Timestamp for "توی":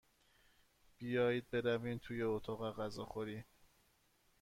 1.97-2.23